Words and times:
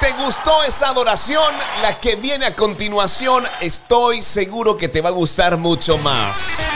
Te 0.00 0.12
gustó 0.12 0.64
esa 0.64 0.88
adoración, 0.88 1.54
la 1.80 1.92
que 1.92 2.16
viene 2.16 2.46
a 2.46 2.54
continuación, 2.54 3.44
estoy 3.60 4.20
seguro 4.20 4.76
que 4.76 4.88
te 4.88 5.00
va 5.00 5.10
a 5.10 5.12
gustar 5.12 5.56
mucho 5.56 5.96
más. 5.98 6.66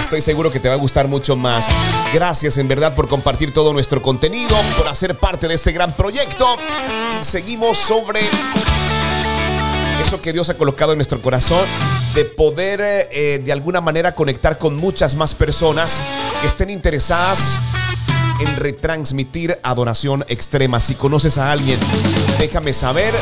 Estoy 0.00 0.20
seguro 0.22 0.50
que 0.50 0.58
te 0.58 0.68
va 0.68 0.74
a 0.74 0.78
gustar 0.78 1.06
mucho 1.06 1.36
más. 1.36 1.68
Gracias 2.12 2.58
en 2.58 2.66
verdad 2.66 2.94
por 2.94 3.06
compartir 3.06 3.54
todo 3.54 3.72
nuestro 3.72 4.02
contenido, 4.02 4.56
por 4.76 4.88
hacer 4.88 5.16
parte 5.18 5.46
de 5.46 5.54
este 5.54 5.70
gran 5.70 5.94
proyecto. 5.94 6.56
Y 7.20 7.24
seguimos 7.24 7.78
sobre 7.78 8.20
eso 10.02 10.20
que 10.20 10.32
Dios 10.32 10.48
ha 10.50 10.54
colocado 10.54 10.92
en 10.92 10.98
nuestro 10.98 11.22
corazón, 11.22 11.64
de 12.14 12.24
poder 12.24 12.80
eh, 12.82 13.40
de 13.44 13.52
alguna 13.52 13.80
manera 13.80 14.14
conectar 14.14 14.58
con 14.58 14.76
muchas 14.76 15.14
más 15.14 15.32
personas 15.32 16.00
que 16.40 16.48
estén 16.48 16.70
interesadas 16.70 17.58
en 18.40 18.56
retransmitir 18.56 19.58
adoración 19.62 20.24
extrema. 20.28 20.80
Si 20.80 20.94
conoces 20.94 21.38
a 21.38 21.52
alguien, 21.52 21.78
déjame 22.38 22.72
saber 22.72 23.14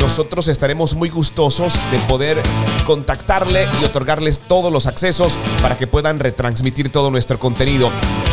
nosotros 0.00 0.48
estaremos 0.48 0.94
muy 0.94 1.08
gustosos 1.08 1.80
de 1.90 1.98
poder 2.00 2.42
contactarle 2.84 3.66
y 3.80 3.84
otorgarles 3.84 4.38
todos 4.38 4.70
los 4.70 4.86
accesos 4.86 5.38
para 5.62 5.78
que 5.78 5.86
puedan 5.86 6.18
retransmitir 6.18 6.90
todo 6.92 7.10
nuestro 7.10 7.38
contenido. 7.38 7.90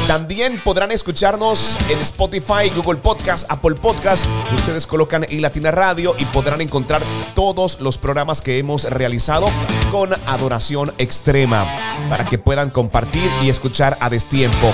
También 0.08 0.62
podrán 0.64 0.92
escucharnos 0.92 1.78
en 1.90 2.00
Spotify, 2.00 2.70
Google 2.76 3.00
Podcast, 3.00 3.50
Apple 3.50 3.76
Podcast. 3.76 4.26
Ustedes 4.54 4.86
colocan 4.86 5.26
en 5.30 5.42
Latina 5.42 5.72
Radio 5.72 6.14
y 6.20 6.26
podrán 6.26 6.62
encontrar 6.62 7.02
todos 7.36 7.80
los 7.80 7.98
programas 7.98 8.42
que 8.42 8.58
hemos 8.58 8.84
realizado 8.84 9.48
con 9.92 10.14
adoración 10.28 10.92
extrema 10.98 11.66
para 12.10 12.26
que 12.26 12.38
puedan 12.38 12.70
compartir 12.70 13.30
y 13.44 13.50
escuchar 13.50 13.98
a 14.02 14.10
destiempo. 14.10 14.74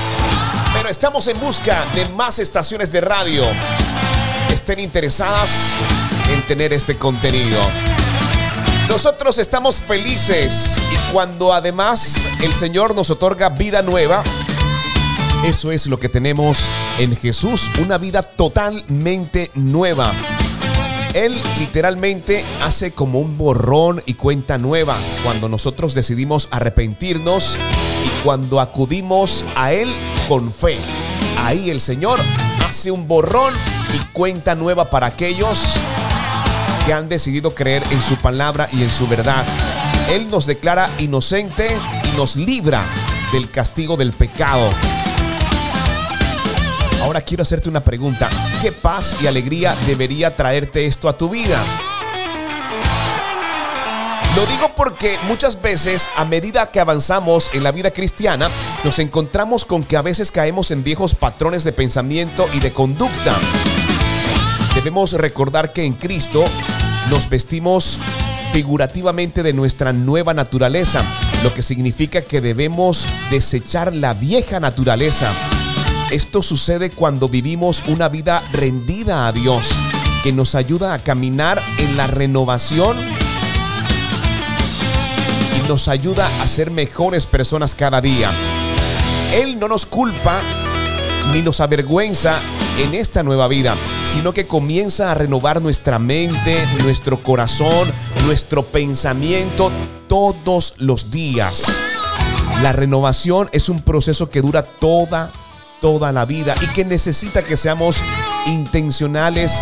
Estamos 0.90 1.28
en 1.28 1.38
busca 1.42 1.86
de 1.96 2.08
más 2.10 2.40
estaciones 2.40 2.90
de 2.92 3.02
radio 3.02 3.44
estén 4.54 4.80
interesadas 4.80 5.74
en 6.32 6.42
tener 6.48 6.72
este 6.72 6.98
contenido. 6.98 7.60
Nosotros 8.88 9.38
estamos 9.38 9.82
felices 9.82 10.78
y 10.92 11.14
cuando 11.14 11.52
además 11.52 12.26
el 12.42 12.54
Señor 12.54 12.96
nos 12.96 13.10
otorga 13.10 13.50
vida 13.50 13.82
nueva, 13.82 14.24
eso 15.46 15.74
es 15.74 15.88
lo 15.88 16.00
que 16.00 16.08
tenemos 16.08 16.66
en 17.00 17.16
Jesús, 17.18 17.70
una 17.82 17.98
vida 17.98 18.24
totalmente 18.24 19.52
nueva. 19.56 20.14
Él 21.14 21.34
literalmente 21.60 22.46
hace 22.62 22.92
como 22.94 23.20
un 23.20 23.38
borrón 23.38 24.02
y 24.06 24.14
cuenta 24.14 24.58
nueva 24.58 24.96
cuando 25.24 25.50
nosotros 25.50 25.94
decidimos 25.94 26.48
arrepentirnos 26.52 27.58
y 28.06 28.24
cuando 28.24 28.62
acudimos 28.62 29.44
a 29.56 29.74
Él 29.74 29.94
con 30.28 30.52
fe. 30.54 30.78
Ahí 31.44 31.70
el 31.70 31.80
Señor 31.80 32.20
hace 32.70 32.92
un 32.92 33.08
borrón 33.08 33.54
y 33.96 34.06
cuenta 34.14 34.56
nueva 34.56 34.90
para 34.90 35.08
aquellos 35.08 35.74
que 36.86 36.94
han 36.94 37.10
decidido 37.10 37.56
creer 37.56 37.84
en 37.92 38.02
su 38.02 38.16
palabra 38.18 38.68
y 38.72 38.84
en 38.84 38.92
su 38.92 39.08
verdad. 39.08 39.46
Él 40.10 40.30
nos 40.30 40.46
declara 40.46 40.90
inocente 41.00 41.68
y 42.04 42.18
nos 42.18 42.36
libra 42.36 42.84
del 43.32 43.50
castigo 43.50 43.98
del 43.98 44.14
pecado. 44.14 44.70
Ahora 47.02 47.22
quiero 47.22 47.44
hacerte 47.44 47.70
una 47.70 47.84
pregunta. 47.84 48.30
¿Qué 48.62 48.72
paz 48.72 49.16
y 49.22 49.28
alegría 49.28 49.76
debería 49.86 50.36
traerte 50.36 50.86
esto 50.86 51.08
a 51.08 51.18
tu 51.18 51.30
vida? 51.30 51.62
Lo 54.36 54.46
digo 54.46 54.76
porque 54.76 55.18
muchas 55.28 55.62
veces 55.62 56.08
a 56.16 56.24
medida 56.24 56.70
que 56.70 56.80
avanzamos 56.80 57.50
en 57.54 57.64
la 57.64 57.72
vida 57.72 57.90
cristiana, 57.90 58.50
nos 58.88 59.00
encontramos 59.00 59.66
con 59.66 59.84
que 59.84 59.98
a 59.98 60.02
veces 60.02 60.32
caemos 60.32 60.72
en 60.72 60.82
viejos 60.82 61.14
patrones 61.14 61.66
de 61.66 61.74
pensamiento 61.74 62.48
y 62.54 62.62
de 62.62 62.72
conducta. 62.72 63.38
Debemos 64.76 65.12
recordar 65.12 65.74
que 65.74 65.84
en 65.84 65.92
Cristo 65.92 66.46
nos 67.10 67.28
vestimos 67.28 68.00
figurativamente 68.54 69.44
de 69.44 69.52
nuestra 69.52 69.92
nueva 69.92 70.34
naturaleza, 70.34 71.04
lo 71.44 71.54
que 71.54 71.64
significa 71.64 72.22
que 72.22 72.40
debemos 72.40 73.06
desechar 73.30 73.94
la 73.94 74.14
vieja 74.14 74.62
naturaleza. 74.62 75.34
Esto 76.10 76.42
sucede 76.42 76.90
cuando 76.90 77.28
vivimos 77.28 77.84
una 77.88 78.08
vida 78.08 78.42
rendida 78.54 79.28
a 79.28 79.34
Dios, 79.34 79.68
que 80.24 80.32
nos 80.32 80.56
ayuda 80.56 80.94
a 80.94 81.00
caminar 81.00 81.62
en 81.78 81.98
la 81.98 82.08
renovación 82.08 82.96
y 85.58 85.68
nos 85.68 85.90
ayuda 85.90 86.26
a 86.42 86.48
ser 86.48 86.72
mejores 86.72 87.26
personas 87.26 87.76
cada 87.76 88.00
día. 88.00 88.32
Él 89.34 89.60
no 89.60 89.68
nos 89.68 89.86
culpa 89.86 90.42
ni 91.34 91.42
nos 91.42 91.60
avergüenza 91.60 92.40
en 92.80 92.94
esta 92.94 93.24
nueva 93.24 93.48
vida, 93.48 93.76
sino 94.06 94.34
que 94.34 94.48
comienza 94.48 95.12
a 95.12 95.14
renovar 95.16 95.62
nuestra 95.62 96.00
mente, 96.00 96.66
nuestro 96.84 97.22
corazón, 97.22 97.92
nuestro 98.26 98.64
pensamiento 98.64 99.72
todos 100.08 100.76
los 100.78 101.12
días. 101.12 101.66
La 102.62 102.74
renovación 102.74 103.50
es 103.52 103.70
un 103.70 103.82
proceso 103.82 104.30
que 104.30 104.42
dura 104.42 104.64
toda, 104.64 105.32
toda 105.82 106.12
la 106.12 106.26
vida 106.26 106.56
y 106.62 106.68
que 106.68 106.86
necesita 106.86 107.44
que 107.44 107.58
seamos 107.58 108.04
intencionales 108.48 109.62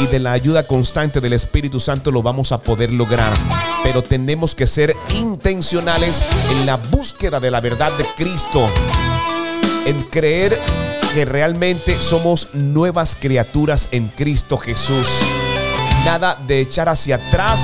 y 0.00 0.06
de 0.06 0.18
la 0.18 0.32
ayuda 0.32 0.66
constante 0.66 1.20
del 1.20 1.32
Espíritu 1.32 1.80
Santo 1.80 2.10
lo 2.10 2.22
vamos 2.22 2.52
a 2.52 2.58
poder 2.58 2.92
lograr. 2.92 3.34
Pero 3.82 4.02
tenemos 4.02 4.54
que 4.54 4.66
ser 4.66 4.94
intencionales 5.14 6.22
en 6.50 6.66
la 6.66 6.76
búsqueda 6.76 7.40
de 7.40 7.50
la 7.50 7.60
verdad 7.60 7.92
de 7.92 8.06
Cristo, 8.16 8.68
en 9.86 10.00
creer 10.04 10.60
que 11.14 11.24
realmente 11.24 11.96
somos 12.00 12.54
nuevas 12.54 13.16
criaturas 13.16 13.88
en 13.90 14.08
Cristo 14.08 14.56
Jesús. 14.58 15.08
Nada 16.04 16.38
de 16.46 16.60
echar 16.60 16.88
hacia 16.88 17.16
atrás 17.16 17.60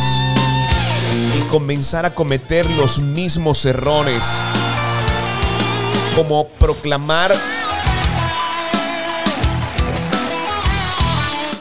y 1.37 1.41
comenzar 1.51 2.07
a 2.07 2.15
cometer 2.15 2.69
los 2.71 2.99
mismos 2.99 3.65
errores. 3.65 4.25
Como 6.15 6.49
proclamar 6.49 7.35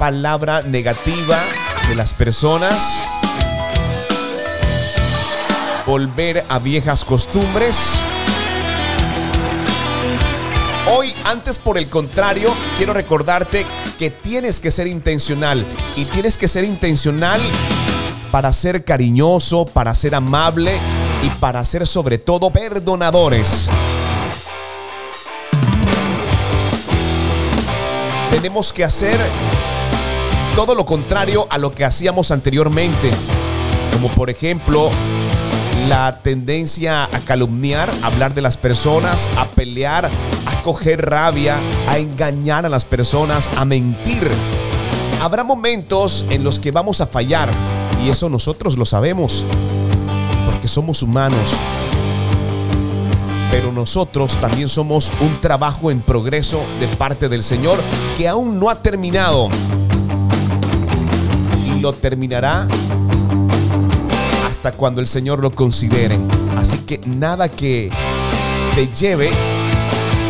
palabra 0.03 0.63
negativa 0.63 1.39
de 1.87 1.95
las 1.95 2.13
personas. 2.13 3.01
Volver 5.85 6.43
a 6.49 6.59
viejas 6.59 7.05
costumbres 7.05 7.77
Hoy, 10.93 11.13
antes 11.23 11.57
por 11.57 11.77
el 11.77 11.87
contrario, 11.87 12.53
quiero 12.75 12.91
recordarte 12.93 13.65
que 13.97 14.09
tienes 14.09 14.59
que 14.59 14.71
ser 14.71 14.87
intencional 14.87 15.65
y 15.95 16.03
tienes 16.03 16.35
que 16.35 16.49
ser 16.49 16.65
intencional 16.65 17.39
para 18.29 18.51
ser 18.51 18.83
cariñoso, 18.83 19.65
para 19.67 19.95
ser 19.95 20.15
amable 20.15 20.77
y 21.23 21.29
para 21.39 21.63
ser 21.63 21.87
sobre 21.87 22.17
todo 22.17 22.51
perdonadores. 22.51 23.69
Tenemos 28.33 28.73
que 28.73 28.83
hacer 28.83 29.19
todo 30.55 30.73
lo 30.73 30.87
contrario 30.87 31.45
a 31.51 31.59
lo 31.59 31.71
que 31.71 31.85
hacíamos 31.85 32.31
anteriormente, 32.31 33.11
como 33.93 34.09
por 34.09 34.31
ejemplo 34.31 34.89
la 35.87 36.19
tendencia 36.23 37.03
a 37.03 37.19
calumniar, 37.25 37.91
a 38.01 38.07
hablar 38.07 38.33
de 38.33 38.41
las 38.41 38.57
personas, 38.57 39.29
a 39.37 39.45
pelear, 39.45 40.09
a 40.47 40.61
coger 40.63 41.05
rabia, 41.05 41.59
a 41.87 41.99
engañar 41.99 42.65
a 42.65 42.69
las 42.69 42.85
personas, 42.85 43.51
a 43.55 43.65
mentir. 43.65 44.27
Habrá 45.21 45.43
momentos 45.43 46.25
en 46.31 46.43
los 46.43 46.57
que 46.57 46.71
vamos 46.71 47.01
a 47.01 47.07
fallar 47.07 47.51
y 48.03 48.09
eso 48.09 48.29
nosotros 48.29 48.77
lo 48.77 48.85
sabemos, 48.85 49.45
porque 50.47 50.67
somos 50.67 51.03
humanos. 51.03 51.53
Pero 53.63 53.71
nosotros 53.71 54.35
también 54.41 54.67
somos 54.67 55.09
un 55.21 55.39
trabajo 55.39 55.89
en 55.89 56.01
progreso 56.01 56.61
de 56.81 56.87
parte 56.97 57.29
del 57.29 57.43
Señor 57.43 57.79
que 58.17 58.27
aún 58.27 58.59
no 58.59 58.69
ha 58.69 58.75
terminado. 58.75 59.47
Y 61.65 61.79
lo 61.79 61.93
terminará 61.93 62.67
cuando 64.71 64.99
el 64.99 65.07
Señor 65.07 65.39
lo 65.39 65.51
considere. 65.51 66.19
Así 66.57 66.79
que 66.79 66.99
nada 67.05 67.47
que 67.47 67.89
te 68.75 68.87
lleve 68.87 69.31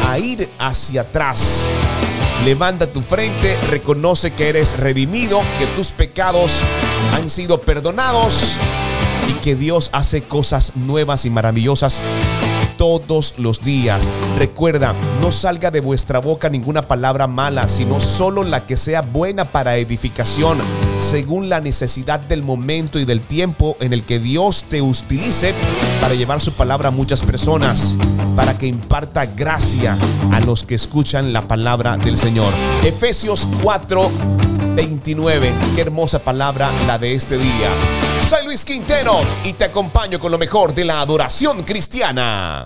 a 0.07 0.19
ir 0.19 0.47
hacia 0.59 1.01
atrás. 1.01 1.65
Levanta 2.45 2.85
tu 2.85 3.01
frente, 3.01 3.57
reconoce 3.71 4.31
que 4.31 4.49
eres 4.49 4.77
redimido, 4.77 5.41
que 5.57 5.65
tus 5.75 5.89
pecados 5.89 6.61
han 7.15 7.31
sido 7.31 7.61
perdonados 7.61 8.57
y 9.27 9.33
que 9.41 9.55
Dios 9.55 9.89
hace 9.91 10.21
cosas 10.21 10.75
nuevas 10.75 11.25
y 11.25 11.31
maravillosas 11.31 11.99
todos 12.83 13.35
los 13.37 13.63
días. 13.63 14.11
Recuerda, 14.37 14.93
no 15.21 15.31
salga 15.31 15.71
de 15.71 15.79
vuestra 15.79 16.19
boca 16.19 16.49
ninguna 16.49 16.81
palabra 16.81 17.27
mala, 17.27 17.69
sino 17.69 18.01
solo 18.01 18.43
la 18.43 18.65
que 18.65 18.75
sea 18.75 19.01
buena 19.01 19.45
para 19.45 19.77
edificación, 19.77 20.57
según 20.99 21.47
la 21.47 21.61
necesidad 21.61 22.19
del 22.19 22.43
momento 22.43 22.99
y 22.99 23.05
del 23.05 23.21
tiempo 23.21 23.77
en 23.79 23.93
el 23.93 24.03
que 24.03 24.19
Dios 24.19 24.65
te 24.67 24.81
utilice 24.81 25.53
para 26.01 26.13
llevar 26.13 26.41
su 26.41 26.51
palabra 26.51 26.89
a 26.89 26.91
muchas 26.91 27.21
personas, 27.21 27.95
para 28.35 28.57
que 28.57 28.67
imparta 28.67 29.27
gracia 29.27 29.97
a 30.33 30.41
los 30.41 30.65
que 30.65 30.75
escuchan 30.75 31.31
la 31.31 31.47
palabra 31.47 31.95
del 31.95 32.17
Señor. 32.17 32.51
Efesios 32.83 33.47
4 33.61 34.11
29. 34.75 35.53
Qué 35.73 35.81
hermosa 35.81 36.19
palabra 36.19 36.69
la 36.85 36.97
de 36.97 37.13
este 37.13 37.37
día. 37.37 37.69
Soy 38.27 38.45
Luis 38.45 38.65
Quintero 38.65 39.21
y 39.43 39.53
te 39.53 39.65
acompaño 39.65 40.19
con 40.19 40.31
lo 40.31 40.37
mejor 40.37 40.73
de 40.73 40.85
la 40.85 40.99
adoración 40.99 41.63
cristiana. 41.63 42.61